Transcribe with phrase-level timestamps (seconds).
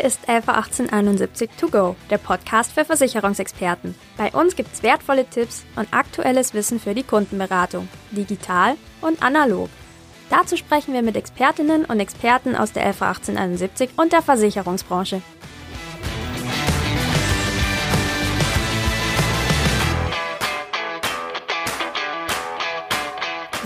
[0.00, 3.94] Hier ist LV 1871 To Go, der Podcast für Versicherungsexperten.
[4.16, 9.68] Bei uns gibt's wertvolle Tipps und aktuelles Wissen für die Kundenberatung, digital und analog.
[10.30, 15.20] Dazu sprechen wir mit Expertinnen und Experten aus der LV 1871 und der Versicherungsbranche.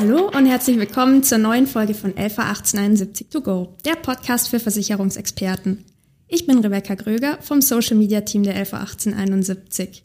[0.00, 4.58] Hallo und herzlich willkommen zur neuen Folge von LV 1871 To Go, der Podcast für
[4.58, 5.93] Versicherungsexperten.
[6.34, 10.02] Ich bin Rebecca Gröger vom Social Media Team der LV 1871.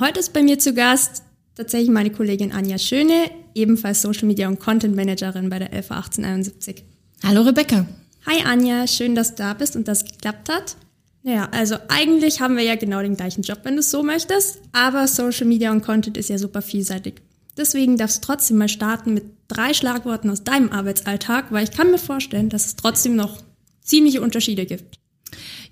[0.00, 1.22] Heute ist bei mir zu Gast
[1.54, 6.82] tatsächlich meine Kollegin Anja Schöne, ebenfalls Social Media und Content Managerin bei der LV 1871.
[7.22, 7.86] Hallo Rebecca.
[8.26, 10.76] Hi Anja, schön, dass du da bist und das geklappt hat.
[11.22, 14.58] Naja, also eigentlich haben wir ja genau den gleichen Job, wenn du es so möchtest,
[14.72, 17.22] aber Social Media und Content ist ja super vielseitig.
[17.56, 21.92] Deswegen darfst du trotzdem mal starten mit drei Schlagworten aus deinem Arbeitsalltag, weil ich kann
[21.92, 23.40] mir vorstellen, dass es trotzdem noch
[23.80, 24.95] ziemliche Unterschiede gibt.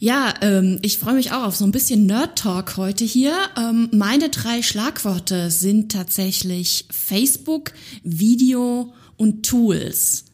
[0.05, 3.33] Ja, ähm, ich freue mich auch auf so ein bisschen Nerd-Talk heute hier.
[3.57, 10.27] Ähm, meine drei Schlagworte sind tatsächlich Facebook, Video und Tools.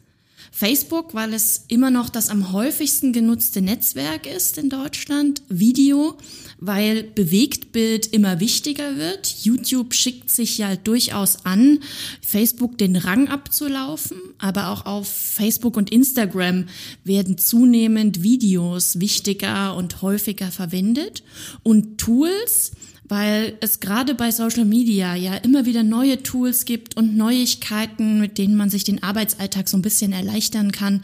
[0.61, 5.41] Facebook, weil es immer noch das am häufigsten genutzte Netzwerk ist in Deutschland.
[5.49, 6.13] Video,
[6.59, 9.37] weil Bewegtbild immer wichtiger wird.
[9.41, 11.79] YouTube schickt sich ja durchaus an,
[12.21, 16.65] Facebook den Rang abzulaufen, aber auch auf Facebook und Instagram
[17.03, 21.23] werden zunehmend Videos wichtiger und häufiger verwendet.
[21.63, 22.73] Und Tools,
[23.11, 28.37] weil es gerade bei Social Media ja immer wieder neue Tools gibt und Neuigkeiten, mit
[28.37, 31.03] denen man sich den Arbeitsalltag so ein bisschen erleichtern kann,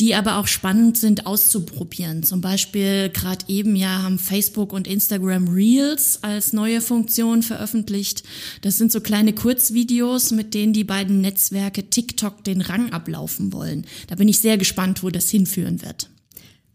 [0.00, 2.22] die aber auch spannend sind auszuprobieren.
[2.22, 8.22] Zum Beispiel gerade eben ja haben Facebook und Instagram Reels als neue Funktion veröffentlicht.
[8.62, 13.84] Das sind so kleine Kurzvideos, mit denen die beiden Netzwerke TikTok den Rang ablaufen wollen.
[14.06, 16.08] Da bin ich sehr gespannt, wo das hinführen wird.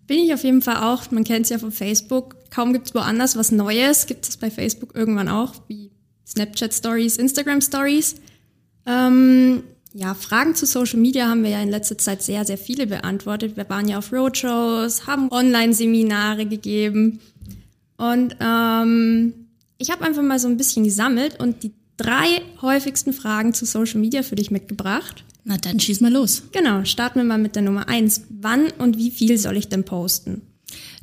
[0.07, 1.11] Bin ich auf jeden Fall auch.
[1.11, 2.35] Man kennt es ja von Facebook.
[2.49, 4.05] Kaum gibt es woanders was Neues.
[4.05, 5.91] Gibt es bei Facebook irgendwann auch, wie
[6.25, 8.15] Snapchat Stories, Instagram Stories.
[8.85, 9.63] Ähm,
[9.93, 13.57] ja, Fragen zu Social Media haben wir ja in letzter Zeit sehr, sehr viele beantwortet.
[13.57, 17.19] Wir waren ja auf Roadshows, haben Online-Seminare gegeben.
[17.97, 19.33] Und ähm,
[19.77, 23.99] ich habe einfach mal so ein bisschen gesammelt und die drei häufigsten Fragen zu Social
[23.99, 25.23] Media für dich mitgebracht.
[25.49, 26.43] Na dann schieß mal los.
[26.51, 28.23] Genau, starten wir mal mit der Nummer eins.
[28.29, 30.41] Wann und wie viel soll ich denn posten?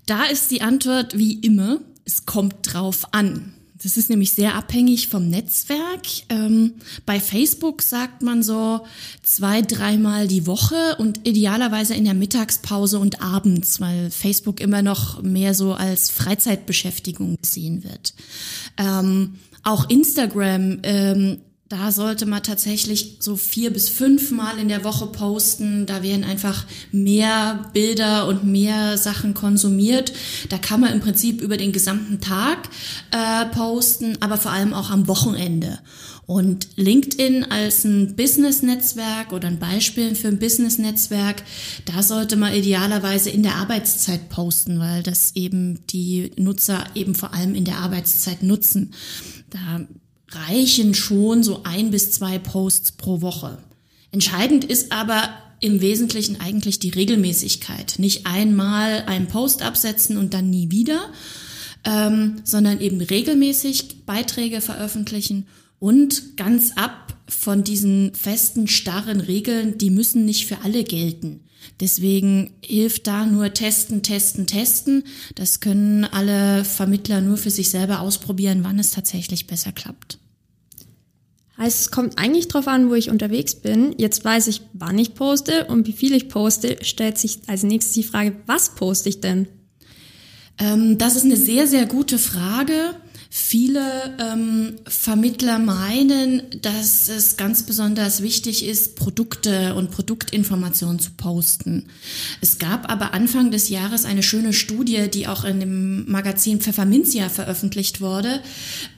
[0.04, 3.54] Da ist die Antwort wie immer, es kommt drauf an.
[3.82, 6.02] Das ist nämlich sehr abhängig vom Netzwerk.
[6.28, 6.74] Ähm,
[7.06, 8.84] bei Facebook sagt man so
[9.22, 15.22] zwei, dreimal die Woche und idealerweise in der Mittagspause und abends, weil Facebook immer noch
[15.22, 18.12] mehr so als Freizeitbeschäftigung gesehen wird.
[18.76, 21.38] Ähm, auch Instagram ähm,
[21.74, 25.86] da sollte man tatsächlich so vier bis fünf Mal in der Woche posten.
[25.86, 30.12] Da werden einfach mehr Bilder und mehr Sachen konsumiert.
[30.50, 32.68] Da kann man im Prinzip über den gesamten Tag
[33.10, 35.80] äh, posten, aber vor allem auch am Wochenende.
[36.26, 41.42] Und LinkedIn als ein Business-Netzwerk oder ein Beispiel für ein Business-Netzwerk,
[41.86, 47.34] da sollte man idealerweise in der Arbeitszeit posten, weil das eben die Nutzer eben vor
[47.34, 48.94] allem in der Arbeitszeit nutzen.
[49.50, 49.80] Da
[50.34, 53.58] reichen schon so ein bis zwei Posts pro Woche.
[54.10, 55.28] Entscheidend ist aber
[55.60, 57.94] im Wesentlichen eigentlich die Regelmäßigkeit.
[57.98, 61.10] Nicht einmal einen Post absetzen und dann nie wieder,
[61.84, 65.46] ähm, sondern eben regelmäßig Beiträge veröffentlichen
[65.78, 71.40] und ganz ab von diesen festen, starren Regeln, die müssen nicht für alle gelten.
[71.80, 75.04] Deswegen hilft da nur testen, testen, testen.
[75.34, 80.18] Das können alle Vermittler nur für sich selber ausprobieren, wann es tatsächlich besser klappt.
[81.56, 83.94] Heißt, es kommt eigentlich drauf an, wo ich unterwegs bin.
[83.96, 86.78] Jetzt weiß ich, wann ich poste und wie viel ich poste.
[86.82, 89.46] Stellt sich als nächstes die Frage, was poste ich denn?
[90.58, 92.96] Ähm, das ist eine sehr, sehr gute Frage.
[93.36, 101.86] Viele ähm, Vermittler meinen, dass es ganz besonders wichtig ist, Produkte und Produktinformationen zu posten.
[102.40, 107.28] Es gab aber Anfang des Jahres eine schöne Studie, die auch in dem Magazin Pfefferminzia
[107.28, 108.40] veröffentlicht wurde.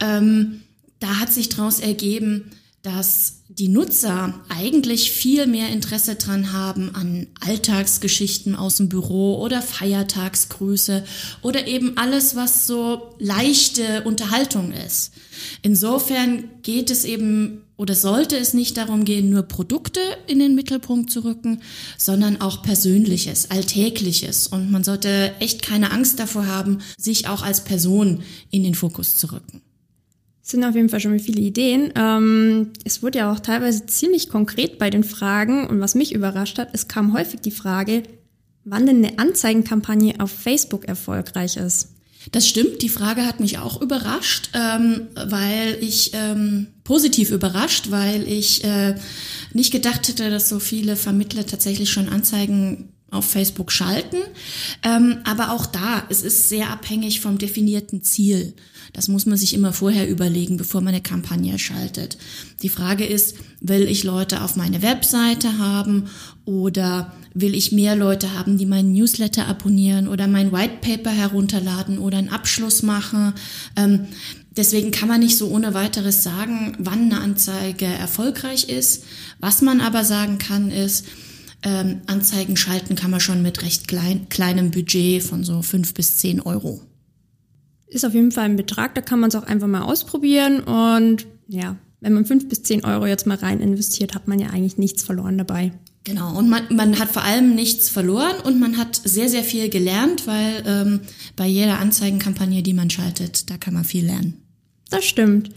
[0.00, 0.60] Ähm,
[1.00, 2.50] da hat sich daraus ergeben,
[2.86, 9.60] dass die Nutzer eigentlich viel mehr Interesse dran haben an Alltagsgeschichten aus dem Büro oder
[9.60, 11.04] Feiertagsgrüße
[11.42, 15.12] oder eben alles, was so leichte Unterhaltung ist.
[15.62, 21.10] Insofern geht es eben oder sollte es nicht darum gehen, nur Produkte in den Mittelpunkt
[21.10, 21.62] zu rücken,
[21.98, 24.46] sondern auch Persönliches, Alltägliches.
[24.46, 29.16] Und man sollte echt keine Angst davor haben, sich auch als Person in den Fokus
[29.16, 29.60] zu rücken
[30.46, 31.92] sind auf jeden Fall schon mal viele Ideen.
[31.96, 36.58] Ähm, es wurde ja auch teilweise ziemlich konkret bei den Fragen und was mich überrascht
[36.58, 38.04] hat, es kam häufig die Frage,
[38.64, 41.88] wann denn eine Anzeigenkampagne auf Facebook erfolgreich ist.
[42.32, 48.26] Das stimmt, die Frage hat mich auch überrascht, ähm, weil ich ähm, positiv überrascht, weil
[48.28, 48.96] ich äh,
[49.52, 54.16] nicht gedacht hätte, dass so viele Vermittler tatsächlich schon Anzeigen auf Facebook schalten.
[54.82, 58.54] Ähm, aber auch da, es ist sehr abhängig vom definierten Ziel.
[58.92, 62.18] Das muss man sich immer vorher überlegen, bevor man eine Kampagne schaltet.
[62.62, 66.08] Die Frage ist, will ich Leute auf meine Webseite haben
[66.44, 71.98] oder will ich mehr Leute haben, die meinen Newsletter abonnieren oder mein White Paper herunterladen
[71.98, 73.34] oder einen Abschluss machen?
[73.76, 74.06] Ähm,
[74.56, 79.04] deswegen kann man nicht so ohne weiteres sagen, wann eine Anzeige erfolgreich ist.
[79.38, 81.04] Was man aber sagen kann, ist,
[81.62, 86.18] ähm, Anzeigen schalten kann man schon mit recht klein, kleinem Budget von so fünf bis
[86.18, 86.82] zehn Euro
[87.88, 91.26] ist auf jeden Fall ein Betrag, da kann man es auch einfach mal ausprobieren und
[91.48, 94.78] ja, wenn man fünf bis zehn Euro jetzt mal rein investiert, hat man ja eigentlich
[94.78, 95.72] nichts verloren dabei.
[96.04, 99.68] Genau, und man, man hat vor allem nichts verloren und man hat sehr, sehr viel
[99.68, 101.00] gelernt, weil ähm,
[101.34, 104.34] bei jeder Anzeigenkampagne, die man schaltet, da kann man viel lernen.
[104.90, 105.50] Das stimmt.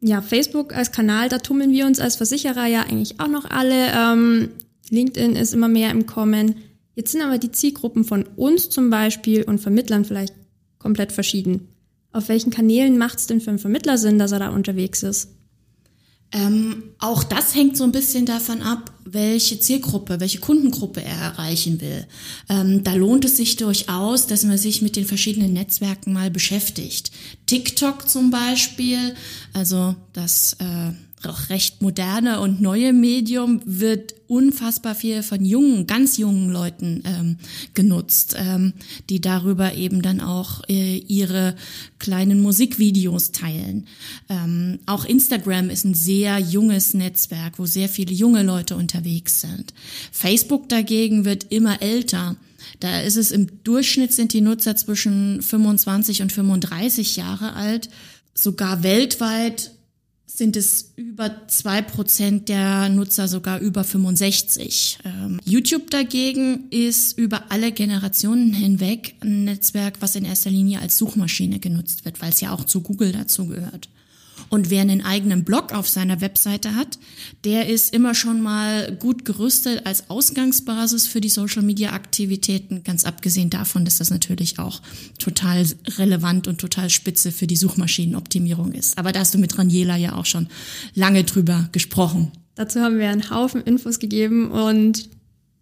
[0.00, 3.92] Ja, Facebook als Kanal, da tummeln wir uns als Versicherer ja eigentlich auch noch alle.
[3.92, 4.50] Ähm,
[4.90, 6.56] LinkedIn ist immer mehr im Kommen.
[6.94, 10.34] Jetzt sind aber die Zielgruppen von uns zum Beispiel und Vermittlern vielleicht
[10.78, 11.68] komplett verschieden.
[12.12, 15.30] Auf welchen Kanälen macht es denn für einen Vermittler Sinn, dass er da unterwegs ist?
[16.32, 21.80] Ähm, auch das hängt so ein bisschen davon ab, welche Zielgruppe, welche Kundengruppe er erreichen
[21.80, 22.06] will.
[22.48, 27.10] Ähm, da lohnt es sich durchaus, dass man sich mit den verschiedenen Netzwerken mal beschäftigt.
[27.46, 29.14] TikTok zum Beispiel,
[29.52, 30.92] also das äh,
[31.26, 37.36] auch recht moderne und neue Medium wird unfassbar viel von jungen, ganz jungen Leuten ähm,
[37.74, 38.72] genutzt, ähm,
[39.08, 41.56] die darüber eben dann auch äh, ihre
[41.98, 43.86] kleinen Musikvideos teilen.
[44.28, 49.74] Ähm, auch Instagram ist ein sehr junges Netzwerk, wo sehr viele junge Leute unterwegs sind.
[50.12, 52.36] Facebook dagegen wird immer älter.
[52.78, 57.90] Da ist es im Durchschnitt sind die Nutzer zwischen 25 und 35 Jahre alt.
[58.34, 59.72] Sogar weltweit
[60.40, 65.00] sind es über zwei Prozent der Nutzer sogar über 65.
[65.04, 70.96] Ähm, YouTube dagegen ist über alle Generationen hinweg ein Netzwerk, was in erster Linie als
[70.96, 73.90] Suchmaschine genutzt wird, weil es ja auch zu Google dazu gehört.
[74.50, 76.98] Und wer einen eigenen Blog auf seiner Webseite hat,
[77.44, 83.84] der ist immer schon mal gut gerüstet als Ausgangsbasis für die Social-Media-Aktivitäten, ganz abgesehen davon,
[83.84, 84.82] dass das natürlich auch
[85.20, 85.64] total
[85.96, 88.98] relevant und total spitze für die Suchmaschinenoptimierung ist.
[88.98, 90.48] Aber da hast du mit Raniela ja auch schon
[90.94, 92.32] lange drüber gesprochen.
[92.56, 95.08] Dazu haben wir einen Haufen Infos gegeben und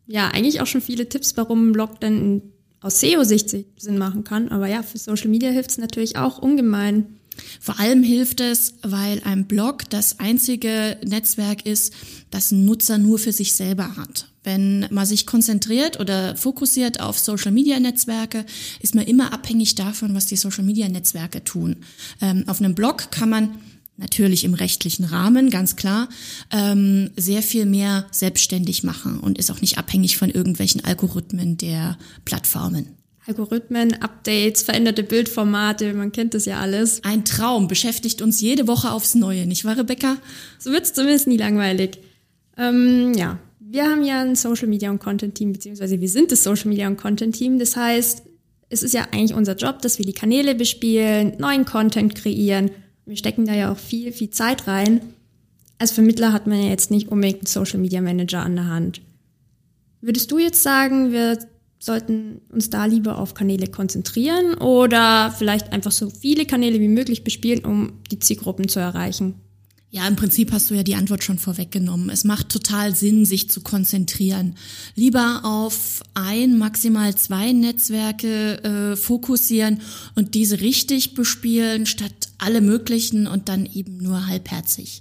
[0.07, 2.41] ja, eigentlich auch schon viele Tipps, warum ein Blog denn
[2.81, 4.49] aus SEO-Sicht Sinn machen kann.
[4.49, 7.18] Aber ja, für Social Media hilft es natürlich auch ungemein.
[7.61, 11.93] Vor allem hilft es, weil ein Blog das einzige Netzwerk ist,
[12.31, 14.29] das ein Nutzer nur für sich selber hat.
[14.45, 18.47] Wenn man sich konzentriert oder fokussiert auf Social-Media-Netzwerke,
[18.81, 21.77] ist man immer abhängig davon, was die Social-Media-Netzwerke tun.
[22.21, 23.59] Ähm, auf einem Blog kann man
[23.99, 26.09] natürlich im rechtlichen Rahmen, ganz klar,
[26.51, 31.99] ähm, sehr viel mehr selbstständig machen und ist auch nicht abhängig von irgendwelchen Algorithmen der
[32.25, 32.98] Plattformen.
[33.29, 37.05] Algorithmen, Updates, veränderte Bildformate, man kennt das ja alles.
[37.05, 40.17] Ein Traum beschäftigt uns jede Woche aufs Neue, nicht wahr, Rebecca?
[40.59, 41.99] So wird's zumindest nie langweilig.
[42.57, 46.43] Ähm, ja, wir haben ja ein Social Media und Content Team, beziehungsweise wir sind das
[46.43, 47.59] Social Media und Content Team.
[47.59, 48.23] Das heißt,
[48.71, 52.71] es ist ja eigentlich unser Job, dass wir die Kanäle bespielen, neuen Content kreieren.
[53.05, 55.03] Wir stecken da ja auch viel, viel Zeit rein.
[55.79, 59.03] Als Vermittler hat man ja jetzt nicht unbedingt einen Social Media Manager an der Hand.
[60.01, 61.39] Würdest du jetzt sagen, wir
[61.79, 67.25] sollten uns da lieber auf Kanäle konzentrieren oder vielleicht einfach so viele Kanäle wie möglich
[67.25, 69.35] bespielen, um die Zielgruppen zu erreichen?
[69.91, 72.11] Ja, im Prinzip hast du ja die Antwort schon vorweggenommen.
[72.11, 74.55] Es macht total Sinn, sich zu konzentrieren.
[74.97, 79.81] Lieber auf ein, maximal zwei Netzwerke äh, fokussieren
[80.15, 85.01] und diese richtig bespielen, statt alle möglichen und dann eben nur halbherzig.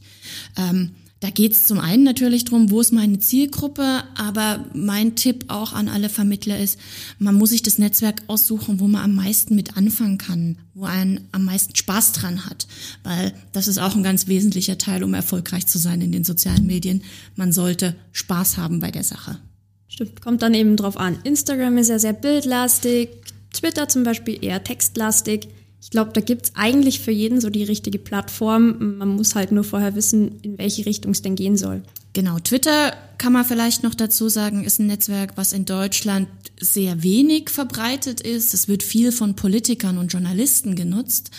[0.55, 5.45] Ähm, da geht es zum einen natürlich drum, wo ist meine Zielgruppe, aber mein Tipp
[5.47, 6.79] auch an alle Vermittler ist,
[7.17, 11.21] man muss sich das Netzwerk aussuchen, wo man am meisten mit anfangen kann, wo man
[11.31, 12.67] am meisten Spaß dran hat,
[13.03, 16.67] weil das ist auch ein ganz wesentlicher Teil, um erfolgreich zu sein in den sozialen
[16.67, 17.01] Medien.
[17.35, 19.39] Man sollte Spaß haben bei der Sache.
[19.87, 21.17] Stimmt, kommt dann eben drauf an.
[21.23, 23.09] Instagram ist ja sehr bildlastig,
[23.53, 25.47] Twitter zum Beispiel eher textlastig.
[25.81, 28.97] Ich glaube, da gibt's eigentlich für jeden so die richtige Plattform.
[28.97, 31.83] Man muss halt nur vorher wissen, in welche Richtung es denn gehen soll.
[32.13, 36.27] Genau, Twitter kann man vielleicht noch dazu sagen, ist ein Netzwerk, was in Deutschland
[36.59, 38.53] sehr wenig verbreitet ist.
[38.53, 41.29] Es wird viel von Politikern und Journalisten genutzt.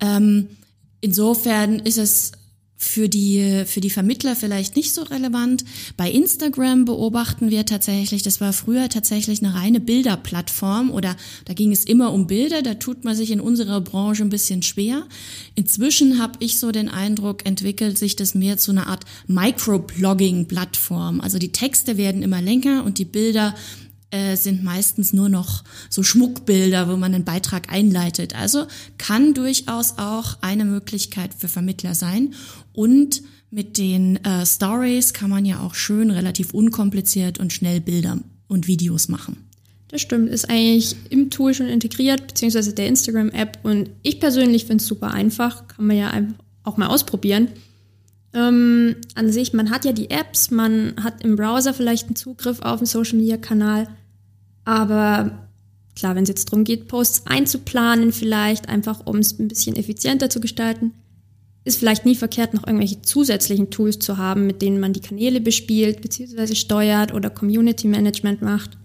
[0.00, 0.48] Ähm,
[1.00, 2.32] insofern ist es
[2.82, 5.64] für die, für die Vermittler vielleicht nicht so relevant.
[5.96, 11.70] Bei Instagram beobachten wir tatsächlich, das war früher tatsächlich eine reine Bilderplattform oder da ging
[11.72, 15.04] es immer um Bilder, da tut man sich in unserer Branche ein bisschen schwer.
[15.54, 21.20] Inzwischen habe ich so den Eindruck, entwickelt sich das mehr zu einer Art Microblogging-Plattform.
[21.20, 23.54] Also die Texte werden immer länger und die Bilder
[24.12, 28.36] äh, sind meistens nur noch so Schmuckbilder, wo man einen Beitrag einleitet.
[28.36, 28.66] Also
[28.98, 32.34] kann durchaus auch eine Möglichkeit für Vermittler sein.
[32.72, 38.18] Und mit den äh, Stories kann man ja auch schön, relativ unkompliziert und schnell Bilder
[38.48, 39.36] und Videos machen.
[39.88, 43.58] Das stimmt, ist eigentlich im Tool schon integriert, beziehungsweise der Instagram-App.
[43.62, 46.10] Und ich persönlich finde es super einfach, kann man ja
[46.64, 47.48] auch mal ausprobieren.
[48.32, 52.60] Ähm, an sich, man hat ja die Apps, man hat im Browser vielleicht einen Zugriff
[52.62, 53.88] auf einen Social-Media-Kanal,
[54.64, 55.48] aber
[55.94, 60.30] klar, wenn es jetzt darum geht, Posts einzuplanen, vielleicht einfach, um es ein bisschen effizienter
[60.30, 60.92] zu gestalten,
[61.64, 65.40] ist vielleicht nie verkehrt, noch irgendwelche zusätzlichen Tools zu haben, mit denen man die Kanäle
[65.40, 68.78] bespielt, beziehungsweise steuert oder Community Management macht.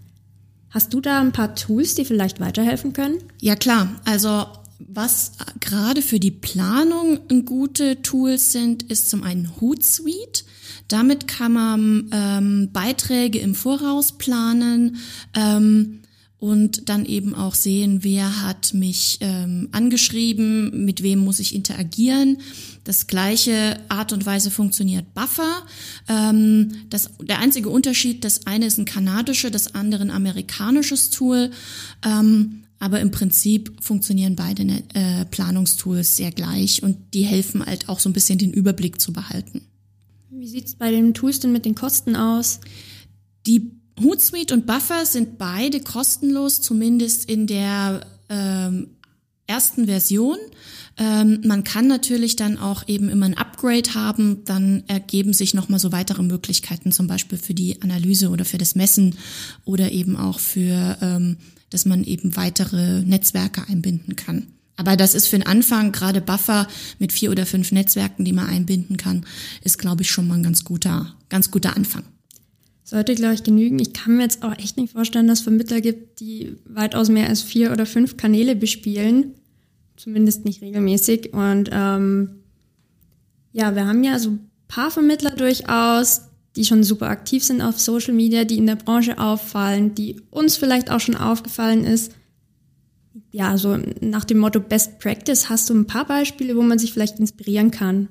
[0.70, 3.18] Hast du da ein paar Tools, die vielleicht weiterhelfen können?
[3.40, 4.46] Ja klar, also
[4.78, 10.44] was gerade für die Planung gute Tools sind, ist zum einen Hootsuite.
[10.86, 14.98] Damit kann man ähm, Beiträge im Voraus planen.
[15.34, 16.00] Ähm,
[16.38, 22.38] und dann eben auch sehen, wer hat mich ähm, angeschrieben, mit wem muss ich interagieren.
[22.84, 25.62] Das gleiche Art und Weise funktioniert Buffer.
[26.08, 31.50] Ähm, das, der einzige Unterschied, das eine ist ein kanadisches, das andere ein amerikanisches Tool.
[32.04, 34.62] Ähm, aber im Prinzip funktionieren beide
[34.94, 39.12] äh, Planungstools sehr gleich und die helfen halt auch so ein bisschen den Überblick zu
[39.12, 39.62] behalten.
[40.30, 42.60] Wie sieht's bei den Tools denn mit den Kosten aus?
[43.48, 48.88] Die Hootsuite und Buffer sind beide kostenlos, zumindest in der ähm,
[49.46, 50.38] ersten Version.
[50.96, 55.78] Ähm, man kann natürlich dann auch eben immer ein Upgrade haben, dann ergeben sich nochmal
[55.78, 59.16] so weitere Möglichkeiten, zum Beispiel für die Analyse oder für das Messen
[59.64, 61.36] oder eben auch für, ähm,
[61.70, 64.48] dass man eben weitere Netzwerke einbinden kann.
[64.76, 68.46] Aber das ist für den Anfang, gerade Buffer mit vier oder fünf Netzwerken, die man
[68.46, 69.26] einbinden kann,
[69.62, 72.04] ist, glaube ich, schon mal ein ganz guter, ganz guter Anfang
[72.88, 73.78] sollte, glaube ich, genügen.
[73.78, 77.28] Ich kann mir jetzt auch echt nicht vorstellen, dass es Vermittler gibt, die weitaus mehr
[77.28, 79.34] als vier oder fünf Kanäle bespielen.
[79.98, 81.34] Zumindest nicht regelmäßig.
[81.34, 82.36] Und ähm,
[83.52, 86.22] ja, wir haben ja so ein paar Vermittler durchaus,
[86.56, 90.56] die schon super aktiv sind auf Social Media, die in der Branche auffallen, die uns
[90.56, 92.12] vielleicht auch schon aufgefallen ist.
[93.32, 96.94] Ja, so nach dem Motto Best Practice hast du ein paar Beispiele, wo man sich
[96.94, 98.08] vielleicht inspirieren kann.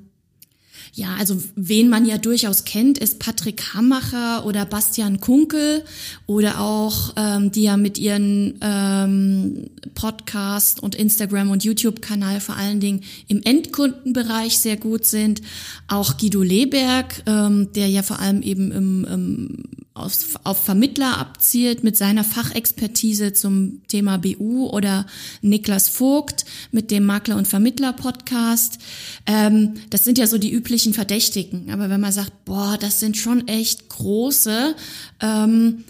[0.94, 5.84] Ja, also wen man ja durchaus kennt, ist Patrick Hammacher oder Bastian Kunkel
[6.25, 12.79] oder auch ähm, die ja mit ihren ähm, Podcast und Instagram und YouTube-Kanal vor allen
[12.79, 15.41] Dingen im Endkundenbereich sehr gut sind.
[15.88, 19.63] Auch Guido Leberg, ähm, der ja vor allem eben im, im
[19.98, 25.06] auf, auf Vermittler abzielt mit seiner Fachexpertise zum Thema BU oder
[25.42, 28.80] Niklas Vogt mit dem Makler- und Vermittler-Podcast.
[29.25, 31.72] Ähm, das sind ja so die üblichen Verdächtigen.
[31.72, 34.75] Aber wenn man sagt, boah, das sind schon echt große,
[35.22, 35.84] ähm,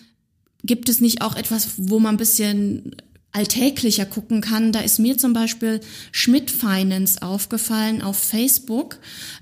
[0.64, 2.96] gibt es nicht auch etwas, wo man ein bisschen
[3.32, 4.72] alltäglicher gucken kann.
[4.72, 5.82] Da ist mir zum Beispiel
[6.12, 8.98] Schmidt Finance aufgefallen auf Facebook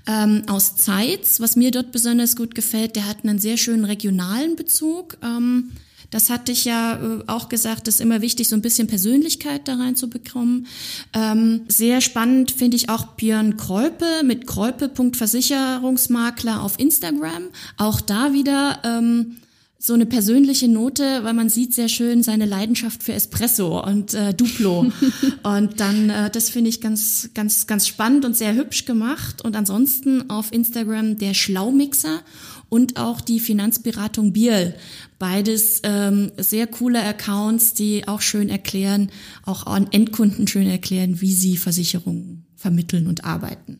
[0.06, 2.96] ähm, aus Zeitz, was mir dort besonders gut gefällt.
[2.96, 5.16] Der hat einen sehr schönen regionalen Bezug.
[5.22, 5.72] Ähm,
[6.10, 9.74] das hatte ich ja äh, auch gesagt, ist immer wichtig, so ein bisschen Persönlichkeit da
[9.76, 10.68] rein zu bekommen.
[11.12, 17.48] Ähm, sehr spannend finde ich auch Björn Kreupe mit Kreupe.versicherungsmakler auf Instagram.
[17.76, 19.38] Auch da wieder ähm,
[19.78, 24.32] so eine persönliche Note, weil man sieht sehr schön seine Leidenschaft für Espresso und äh,
[24.32, 24.90] Duplo.
[25.42, 29.42] und dann, äh, das finde ich ganz, ganz, ganz spannend und sehr hübsch gemacht.
[29.42, 32.20] Und ansonsten auf Instagram der Schlaumixer
[32.68, 34.74] und auch die Finanzberatung Bierl.
[35.18, 39.10] Beides ähm, sehr coole Accounts, die auch schön erklären,
[39.44, 43.78] auch an Endkunden schön erklären, wie sie Versicherungen vermitteln und arbeiten.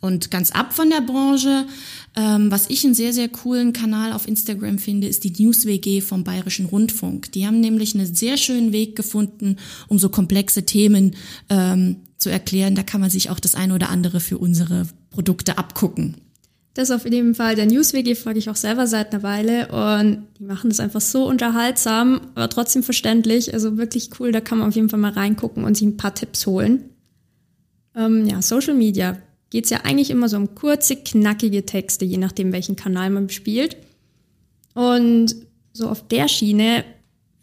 [0.00, 1.66] Und ganz ab von der Branche,
[2.14, 6.22] ähm, was ich einen sehr, sehr coolen Kanal auf Instagram finde, ist die NewsWG vom
[6.22, 7.32] Bayerischen Rundfunk.
[7.32, 9.56] Die haben nämlich einen sehr schönen Weg gefunden,
[9.88, 11.16] um so komplexe Themen
[11.48, 12.76] ähm, zu erklären.
[12.76, 16.16] Da kann man sich auch das eine oder andere für unsere Produkte abgucken.
[16.74, 17.56] Das auf jeden Fall.
[17.56, 21.26] Der NewsWG folge ich auch selber seit einer Weile und die machen das einfach so
[21.26, 23.52] unterhaltsam, aber trotzdem verständlich.
[23.52, 24.30] Also wirklich cool.
[24.30, 26.84] Da kann man auf jeden Fall mal reingucken und sich ein paar Tipps holen.
[27.96, 29.18] Ähm, ja, Social Media
[29.50, 33.26] geht es ja eigentlich immer so um kurze, knackige Texte, je nachdem, welchen Kanal man
[33.26, 33.76] bespielt.
[34.74, 35.34] Und
[35.72, 36.84] so auf der Schiene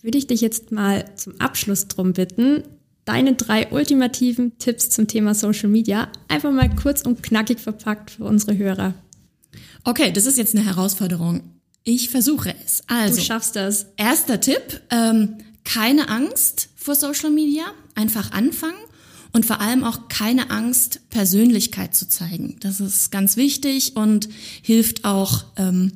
[0.01, 2.63] würde ich dich jetzt mal zum Abschluss drum bitten,
[3.05, 6.09] deine drei ultimativen Tipps zum Thema Social Media.
[6.27, 8.93] Einfach mal kurz und knackig verpackt für unsere Hörer.
[9.83, 11.41] Okay, das ist jetzt eine Herausforderung.
[11.83, 12.83] Ich versuche es.
[12.87, 13.87] Also, du schaffst das.
[13.95, 17.63] Erster Tipp, ähm, keine Angst vor Social Media,
[17.95, 18.77] einfach anfangen
[19.35, 22.55] und vor allem auch keine Angst, Persönlichkeit zu zeigen.
[22.61, 24.29] Das ist ganz wichtig und
[24.61, 25.91] hilft auch ähm,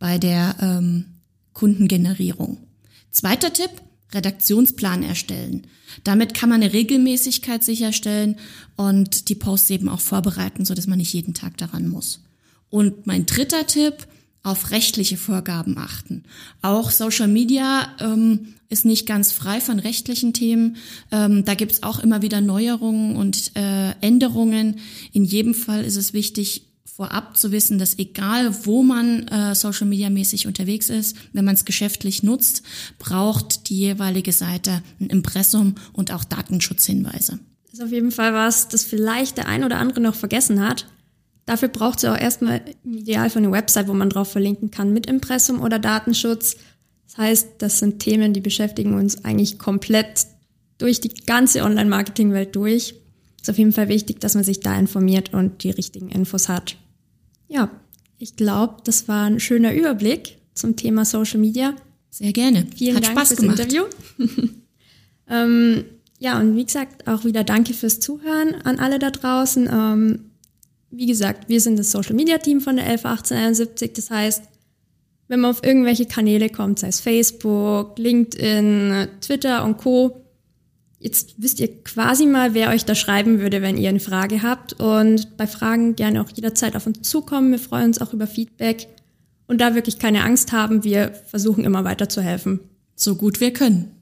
[0.00, 1.04] bei der ähm,
[1.52, 2.58] Kundengenerierung.
[3.12, 3.70] Zweiter Tipp,
[4.12, 5.68] Redaktionsplan erstellen.
[6.02, 8.34] Damit kann man eine Regelmäßigkeit sicherstellen
[8.74, 12.24] und die Posts eben auch vorbereiten, so dass man nicht jeden Tag daran muss.
[12.70, 14.08] Und mein dritter Tipp,
[14.42, 16.24] auf rechtliche Vorgaben achten.
[16.62, 20.76] Auch Social Media ähm, ist nicht ganz frei von rechtlichen Themen.
[21.10, 24.76] Ähm, da gibt's auch immer wieder Neuerungen und äh, Änderungen.
[25.12, 26.62] In jedem Fall ist es wichtig,
[27.00, 31.54] vorab zu wissen, dass egal wo man äh, Social Media mäßig unterwegs ist, wenn man
[31.54, 32.62] es geschäftlich nutzt,
[32.98, 37.38] braucht die jeweilige Seite ein Impressum und auch Datenschutzhinweise.
[37.72, 40.86] Ist auf jeden Fall was, das vielleicht der ein oder andere noch vergessen hat.
[41.50, 45.06] Dafür braucht es auch erstmal im Idealfall eine Website, wo man drauf verlinken kann mit
[45.06, 46.54] Impressum oder Datenschutz.
[47.08, 50.26] Das heißt, das sind Themen, die beschäftigen uns eigentlich komplett
[50.78, 52.94] durch die ganze Online-Marketing-Welt durch.
[53.40, 56.76] Ist auf jeden Fall wichtig, dass man sich da informiert und die richtigen Infos hat.
[57.48, 57.68] Ja,
[58.16, 61.74] ich glaube, das war ein schöner Überblick zum Thema Social Media.
[62.10, 62.64] Sehr gerne.
[62.76, 63.58] Vielen Hat Dank Spaß fürs gemacht.
[63.58, 63.86] Interview.
[65.28, 65.84] ähm,
[66.20, 69.68] ja, und wie gesagt, auch wieder danke fürs Zuhören an alle da draußen.
[69.68, 70.29] Ähm,
[70.90, 73.92] wie gesagt, wir sind das Social Media Team von der 111871.
[73.94, 74.42] Das heißt,
[75.28, 80.24] wenn man auf irgendwelche Kanäle kommt, sei es Facebook, LinkedIn, Twitter und Co.,
[80.98, 84.74] jetzt wisst ihr quasi mal, wer euch da schreiben würde, wenn ihr eine Frage habt.
[84.74, 87.52] Und bei Fragen gerne auch jederzeit auf uns zukommen.
[87.52, 88.88] Wir freuen uns auch über Feedback.
[89.46, 92.60] Und da wirklich keine Angst haben, wir versuchen immer weiter zu helfen.
[92.94, 93.92] So gut wir können.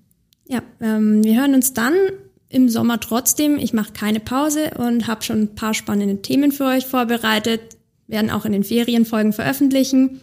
[0.47, 1.95] Ja, ähm, wir hören uns dann
[2.49, 3.59] im Sommer trotzdem.
[3.59, 7.61] Ich mache keine Pause und habe schon ein paar spannende Themen für euch vorbereitet,
[8.07, 10.21] werden auch in den Ferienfolgen veröffentlichen.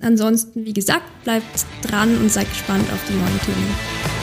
[0.00, 4.13] Ansonsten, wie gesagt, bleibt dran und seid gespannt auf die neuen Themen.